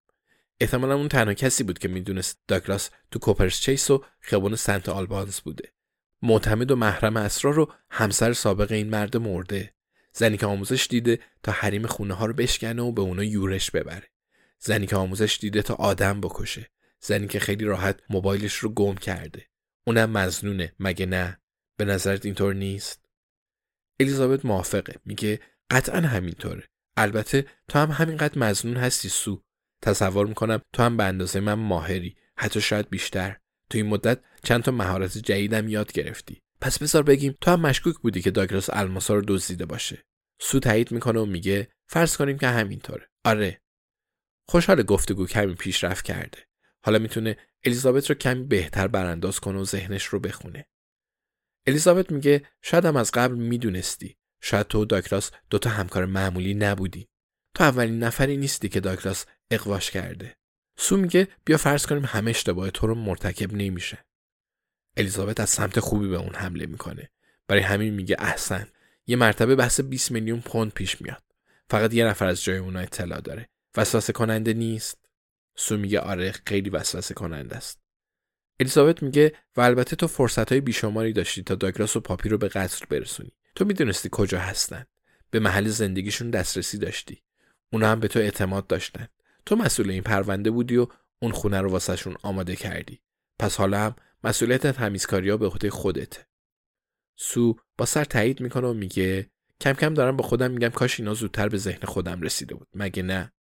احتمالا 0.60 0.96
اون 0.96 1.08
تنها 1.08 1.34
کسی 1.34 1.64
بود 1.64 1.80
که 1.80 1.88
می‌دونست 1.88 2.40
داگلاس 2.48 2.90
تو 3.12 3.20
کوپرس 3.20 3.60
چیس 3.60 3.92
و 3.92 4.04
خیابون 4.20 4.56
سنت 4.56 4.90
آلبانز 4.90 5.40
بوده. 5.40 5.74
معتمد 6.22 6.72
و 6.72 6.76
محرم 6.76 7.18
اسرار 7.18 7.54
رو 7.54 7.72
همسر 7.90 8.34
سابق 8.34 8.72
این 8.72 8.90
مرد 8.90 9.18
مرده. 9.18 9.74
زنی 10.14 10.38
که 10.38 10.46
آموزش 10.46 10.88
دیده 10.90 11.20
تا 11.44 11.52
حریم 11.52 11.88
خونه 11.88 12.14
ها 12.14 12.26
رو 12.26 12.34
بشکنه 12.34 12.82
و 12.82 12.92
به 12.92 13.02
اونا 13.02 13.24
یورش 13.24 13.72
ببره. 13.72 14.08
زنی 14.60 14.88
که 14.88 14.96
آموزش 14.96 15.38
دیده 15.42 15.62
تا 15.62 15.74
آدم 15.74 16.22
بکشه. 16.22 16.70
زنی 17.00 17.28
که 17.28 17.40
خیلی 17.40 17.66
راحت 17.66 18.00
موبایلش 18.10 18.56
رو 18.56 18.70
گم 18.70 18.96
کرده. 18.96 19.46
اونم 19.84 20.10
مزنونه 20.10 20.74
مگه 20.80 21.06
نه؟ 21.06 21.40
به 21.78 21.86
نظرت 21.86 22.26
اینطور 22.26 22.54
نیست؟ 22.54 23.06
الیزابت 24.00 24.46
موافقه. 24.46 24.96
میگه 25.06 25.40
قطعا 25.72 26.02
همینطوره. 26.02 26.68
البته 26.98 27.46
تو 27.68 27.80
هم 27.80 27.92
همینقدر 27.92 28.40
مزنون 28.40 28.78
هستی 28.78 29.10
سو. 29.10 29.44
تصور 29.82 30.28
می‌کنم 30.28 30.62
تو 30.74 30.84
هم 30.84 30.98
به 30.98 31.04
اندازه 31.04 31.40
من 31.40 31.54
ماهری 31.54 32.18
حتی 32.38 32.62
شاید 32.62 32.90
بیشتر. 32.90 33.38
تو 33.70 33.78
این 33.78 33.88
مدت 33.88 34.20
چند 34.44 34.64
تا 34.64 34.72
مهارت 34.72 35.18
جدیدم 35.18 35.68
یاد 35.68 35.92
گرفتی. 35.92 36.42
پس 36.62 36.80
بذار 36.80 37.04
بگیم 37.04 37.38
تو 37.42 37.52
هم 37.52 37.62
مشکوک 37.62 37.98
بودی 37.98 38.22
که 38.22 38.32
داگلاس 38.32 38.70
الماسا 38.74 39.16
رو 39.16 39.22
دزدیده 39.28 39.66
باشه. 39.66 40.04
سو 40.42 40.60
تایید 40.60 40.92
می‌کنه 40.92 41.20
و 41.20 41.26
میگه 41.26 41.68
فرض 41.88 42.18
کنیم 42.18 42.38
که 42.38 42.48
همینطوره. 42.48 43.10
آره. 43.26 43.62
خوشحال 44.48 44.84
گفتگو 44.84 45.28
کمی 45.28 45.56
پیشرفت 45.56 46.06
کرده. 46.06 46.38
حالا 46.84 47.00
می‌تونه 47.00 47.38
الیزابت 47.64 48.10
رو 48.10 48.16
کمی 48.16 48.44
بهتر 48.44 48.88
برانداز 48.88 49.40
کنه 49.40 49.60
و 49.60 49.66
ذهنش 49.66 50.06
رو 50.06 50.20
بخونه. 50.20 50.68
الیزابت 51.68 52.12
میگه 52.12 52.48
شاید 52.62 52.86
هم 52.86 52.96
از 52.96 53.12
قبل 53.12 53.36
می‌دونستی. 53.36 54.18
شاید 54.42 54.68
تو 54.68 54.82
و 54.82 54.86
داگلاس 54.86 55.32
دوتا 55.50 55.70
همکار 55.70 56.06
معمولی 56.06 56.54
نبودی. 56.54 57.08
تو 57.56 57.64
اولین 57.64 58.04
نفری 58.04 58.38
نیستی 58.38 58.70
که 58.70 58.80
داگلاس 58.80 59.26
اقواش 59.52 59.92
کرده. 59.92 60.36
سو 60.78 60.98
میگه 60.98 61.28
بیا 61.46 61.58
فرض 61.58 61.86
کنیم 61.86 62.06
همه 62.06 62.30
اشتباه 62.30 62.72
تو 62.72 62.88
رو 62.88 62.96
مرتکب 62.96 63.54
نمیشه. 63.54 64.06
الیزابت 64.98 65.40
از 65.40 65.50
سمت 65.50 65.80
خوبی 65.80 66.08
به 66.08 66.18
اون 66.18 66.36
حمله 66.36 66.66
می‌کنه. 66.66 67.10
برای 67.48 67.62
همین 67.62 67.94
میگه 67.94 68.16
احسن 68.20 68.68
یه 69.08 69.16
مرتبه 69.16 69.56
بحث 69.56 69.80
20 69.80 70.12
میلیون 70.12 70.42
پوند 70.42 70.72
پیش 70.72 71.02
میاد. 71.02 71.24
فقط 71.70 71.94
یه 71.94 72.06
نفر 72.06 72.28
از 72.28 72.44
جای 72.44 72.58
اونا 72.58 72.80
اطلاع 72.80 73.22
داره. 73.22 73.50
وسوسه 73.78 74.14
کننده 74.14 74.54
نیست. 74.54 74.98
سو 75.56 75.78
میگه 75.78 76.00
آره 76.00 76.32
خیلی 76.32 76.70
وسوسه 76.70 77.14
کننده 77.14 77.56
است. 77.56 77.80
الیزابت 78.60 79.04
میگه 79.04 79.34
و 79.58 79.62
البته 79.62 79.96
تو 79.96 80.08
فرصت 80.08 80.52
های 80.52 80.62
بیشماری 80.62 81.14
داشتی 81.14 81.44
تا 81.44 81.56
داگلاس 81.56 81.96
و 81.96 82.00
پاپی 82.00 82.30
رو 82.30 82.38
به 82.38 82.48
قتل 82.48 82.86
برسونی. 82.90 83.32
تو 83.60 83.66
می‌دونستی 83.66 84.10
کجا 84.12 84.40
هستن. 84.40 84.86
به 85.32 85.40
محل 85.40 85.68
زندگیشون 85.68 86.30
دسترسی 86.30 86.78
داشتی. 86.78 87.24
اونا 87.74 87.92
هم 87.92 88.00
به 88.00 88.08
تو 88.08 88.20
اعتماد 88.20 88.68
داشتن. 88.68 89.08
تو 89.46 89.56
مسئول 89.56 89.90
این 89.90 90.04
پرونده 90.04 90.52
بودی 90.52 90.78
و 90.78 90.88
اون 91.22 91.32
خونه 91.32 91.62
رو 91.62 91.72
واسهشون 91.72 92.16
آماده 92.24 92.56
کردی. 92.56 93.02
پس 93.40 93.56
حالا 93.56 93.80
هم 93.80 93.96
مسئولیت 94.24 94.68
تمیزکاری 94.68 95.30
ها 95.30 95.38
به 95.38 95.46
عهده 95.46 95.70
خودته. 95.70 96.28
سو 97.16 97.56
با 97.78 97.86
سر 97.86 98.04
تایید 98.04 98.42
می‌کنه 98.42 98.68
و 98.68 98.74
میگه 98.74 99.30
کم 99.62 99.74
کم 99.74 99.94
دارم 99.94 100.18
با 100.18 100.24
خودم 100.24 100.52
میگم 100.52 100.70
کاش 100.70 101.00
اینا 101.00 101.14
زودتر 101.14 101.50
به 101.50 101.58
ذهن 101.58 101.88
خودم 101.88 102.22
رسیده 102.22 102.56
بود. 102.56 102.68
مگه 102.74 103.04
نه؟ 103.04 103.34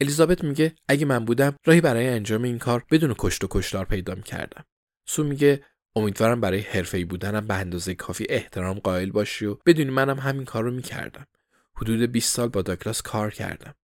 الیزابت 0.00 0.44
میگه 0.44 0.74
اگه 0.88 1.06
من 1.06 1.24
بودم 1.24 1.56
راهی 1.66 1.80
برای 1.80 2.08
انجام 2.08 2.42
این 2.42 2.58
کار 2.58 2.86
بدون 2.90 3.14
کشت 3.18 3.44
و 3.44 3.48
کشتار 3.50 3.84
پیدا 3.84 4.14
می‌کردم. 4.14 4.64
سو 5.08 5.24
میگه 5.24 5.64
امیدوارم 5.96 6.40
برای 6.40 6.60
حرفه‌ای 6.60 7.04
بودنم 7.04 7.46
به 7.46 7.54
اندازه 7.54 7.94
کافی 7.94 8.26
احترام 8.28 8.78
قائل 8.78 9.10
باشی 9.10 9.46
و 9.46 9.54
بدونی 9.54 9.90
منم 9.90 10.18
همین 10.18 10.44
کار 10.44 10.64
رو 10.64 10.70
می‌کردم. 10.70 11.26
حدود 11.76 12.12
20 12.12 12.34
سال 12.34 12.48
با 12.48 12.62
داکلاس 12.62 13.02
کار 13.02 13.30
کردم. 13.30 13.74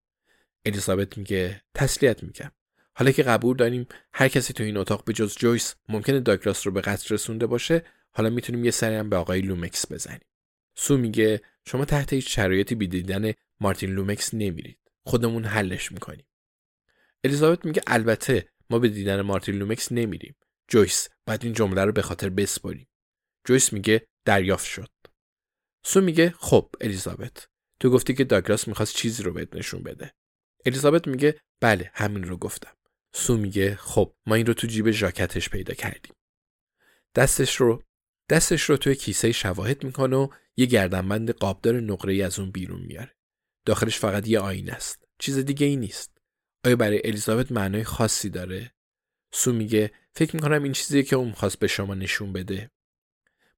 الیزابت 0.67 1.19
میگه 1.19 1.63
تسلیت 1.75 2.23
میگم 2.23 2.51
حالا 2.95 3.11
که 3.11 3.23
قبول 3.23 3.57
داریم 3.57 3.87
هر 4.13 4.29
کسی 4.29 4.53
تو 4.53 4.65
این 4.65 4.77
اتاق 4.77 5.05
به 5.05 5.13
جز 5.13 5.37
جویس 5.37 5.75
ممکنه 5.89 6.21
داگلاس 6.21 6.67
رو 6.67 6.73
به 6.73 6.81
قتل 6.81 7.15
رسونده 7.15 7.47
باشه 7.47 7.85
حالا 8.11 8.31
می‌تونیم 8.31 8.65
یه 8.65 8.71
سری 8.71 8.95
هم 8.95 9.11
به 9.11 9.17
آقای 9.17 9.41
لومکس 9.41 9.93
بزنیم. 9.93 10.27
سو 10.75 10.97
میگه 10.97 11.41
شما 11.67 11.85
تحت 11.85 12.13
هیچ 12.13 12.35
شرایطی 12.35 12.75
به 12.75 12.87
دیدن 12.87 13.33
مارتین 13.61 13.91
لومکس 13.91 14.35
نمیرید. 14.35 14.79
خودمون 15.05 15.45
حلش 15.45 15.93
می‌کنیم. 15.93 16.27
الیزابت 17.25 17.65
میگه 17.65 17.83
البته 17.87 18.49
ما 18.71 18.79
به 18.79 18.89
دیدن 18.89 19.21
مارتین 19.21 19.55
لومکس 19.55 19.93
نمیریم. 19.93 20.37
جویس 20.69 21.09
باید 21.27 21.45
این 21.45 21.53
جمله 21.53 21.85
رو 21.85 21.93
به 21.93 22.03
خاطر 22.03 22.29
بسپاریم 22.29 22.89
جویس 23.47 23.73
میگه 23.73 24.07
دریافت 24.25 24.67
شد. 24.67 24.91
سو 25.85 26.01
میگه 26.01 26.35
خب 26.39 26.71
الیزابت. 26.81 27.47
تو 27.81 27.91
گفتی 27.91 28.15
که 28.15 28.25
داگلاس 28.25 28.69
می‌خواست 28.69 28.95
چیزی 28.95 29.23
رو 29.23 29.33
بهت 29.33 29.57
نشون 29.57 29.83
بده. 29.83 30.15
الیزابت 30.67 31.07
میگه 31.07 31.41
بله 31.61 31.91
همین 31.95 32.25
رو 32.25 32.37
گفتم. 32.37 32.77
سو 33.15 33.37
میگه 33.37 33.77
خب 33.77 34.15
ما 34.27 34.35
این 34.35 34.47
رو 34.47 34.55
تو 34.55 34.67
جیب 34.67 34.91
ژاکتش 34.91 35.49
پیدا 35.49 35.75
کردیم. 35.75 36.13
دستش 37.15 37.57
رو 37.57 37.83
دستش 38.31 38.63
رو 38.63 38.77
توی 38.77 38.95
کیسه 38.95 39.33
شواهد 39.33 39.85
می‌کنه 39.85 40.17
و 40.17 40.29
یه 40.57 40.67
گردنبند 40.67 41.31
قابدار 41.31 41.81
نقره 41.81 42.25
از 42.25 42.39
اون 42.39 42.51
بیرون 42.51 42.81
میاره. 42.81 43.17
داخلش 43.67 43.99
فقط 43.99 44.29
یه 44.29 44.41
آینه 44.41 44.73
است. 44.73 45.05
چیز 45.19 45.39
دیگه 45.39 45.67
ای 45.67 45.77
نیست. 45.77 46.19
آیا 46.65 46.77
برای 46.77 47.01
الیزابت 47.05 47.53
معنای 47.53 47.85
خاصی 47.85 48.31
داره؟ 48.31 48.75
سو 49.33 49.53
میگه 49.53 49.91
فکر 50.15 50.37
می‌کنم 50.37 50.63
این 50.63 50.73
چیزیه 50.73 51.03
که 51.03 51.17
اون 51.17 51.33
خواست 51.33 51.59
به 51.59 51.67
شما 51.67 51.95
نشون 51.95 52.33
بده. 52.33 52.71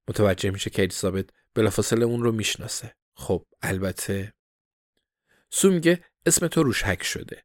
متوجه 0.07 0.49
میشه 0.49 0.69
که 0.69 0.81
الیزابت 0.81 1.29
بلافاصله 1.53 2.05
اون 2.05 2.23
رو 2.23 2.31
می‌شناسه. 2.31 2.95
خب 3.13 3.45
البته. 3.61 4.33
سو 5.49 5.71
میگه 5.71 6.03
اسم 6.25 6.47
تو 6.47 6.63
روش 6.63 6.83
حک 6.83 7.03
شده. 7.03 7.43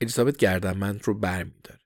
الیزابت 0.00 0.36
گردنبند 0.36 1.00
رو 1.04 1.14
بر 1.14 1.44
میداره 1.44 1.80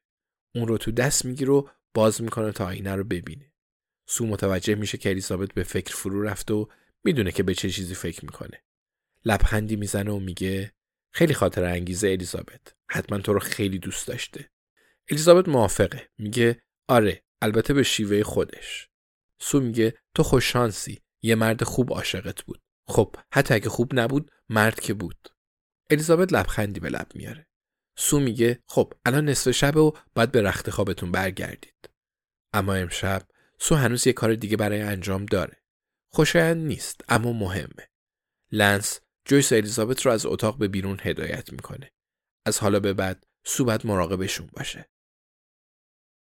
اون 0.55 0.69
رو 0.69 0.79
تو 0.79 0.91
دست 0.91 1.25
می‌گیره 1.25 1.53
و 1.53 1.69
باز 1.95 2.23
می‌کنه 2.23 2.53
تا 2.53 2.67
آینه 2.67 2.95
رو 2.95 3.05
ببینه. 3.05 3.53
سو 4.07 4.27
متوجه 4.27 4.75
میشه 4.75 4.99
که 4.99 5.11
الیزابت 5.11 5.55
به 5.55 5.63
فکر 5.63 5.95
فرو 5.95 6.23
رفته 6.23 6.55
و 6.55 6.67
می‌دونه 7.05 7.33
که 7.33 7.43
به 7.43 7.55
چه 7.55 7.71
چیزی 7.71 7.95
فکر 7.95 8.25
می‌کنه. 8.25 8.63
لبخندی 9.25 9.77
می‌زنه 9.77 10.11
و 10.11 10.19
میگه 10.19 10.73
خیلی 11.13 11.35
خاطر 11.35 11.65
انگیزه 11.65 12.09
الیزابت 12.09 12.75
حتما 12.91 13.19
تو 13.19 13.33
رو 13.33 13.41
خیلی 13.41 13.79
دوست 13.79 14.09
داشته. 14.09 14.51
الیزابت 15.11 15.49
موافقه. 15.49 16.09
میگه 16.19 16.63
آره 16.89 17.25
البته 17.43 17.75
به 17.75 17.83
شیوه 17.83 18.23
خودش. 18.23 18.89
سو 19.39 19.61
میگه 19.61 19.95
تو 20.15 20.23
خوششانسی 20.23 21.01
یه 21.23 21.35
مرد 21.35 21.65
خوب 21.65 21.93
عاشقت 21.93 22.43
بود. 22.43 22.63
خب 22.89 23.17
حتی 23.33 23.55
اگه 23.55 23.69
خوب 23.69 23.91
نبود 23.95 24.31
مرد 24.49 24.81
که 24.81 24.95
بود. 24.95 25.29
الیزابت 25.91 26.33
لبخندی 26.33 26.81
به 26.81 26.89
لب 26.89 27.07
میاره. 27.15 27.47
سو 27.97 28.21
میگه 28.21 28.63
خب 28.67 28.93
الان 29.05 29.29
نصف 29.29 29.51
شب 29.51 29.77
و 29.77 29.93
باید 30.15 30.33
به 30.33 30.43
رخت 30.43 30.71
خوابتون 30.71 31.13
برگردید. 31.13 31.91
اما 32.53 32.75
امشب 32.75 33.23
سو 33.59 33.75
هنوز 33.75 34.07
یه 34.07 34.13
کار 34.13 34.35
دیگه 34.35 34.57
برای 34.57 34.81
انجام 34.81 35.27
داره. 35.27 35.63
خوشایند 36.13 36.67
نیست 36.67 37.01
اما 37.09 37.33
مهمه. 37.33 37.89
لنس 38.53 39.01
جویس 39.25 39.53
و 39.53 39.55
الیزابت 39.55 40.07
رو 40.07 40.13
از 40.13 40.27
اتاق 40.27 40.59
به 40.59 40.69
بیرون 40.69 40.99
هدایت 41.03 41.53
می‌کنه. 41.53 41.93
از 42.47 42.59
حالا 42.59 42.81
به 42.81 42.93
بعد 42.93 43.27
سو 43.45 43.65
باید 43.65 43.87
مراقبشون 43.87 44.51
باشه. 44.53 44.91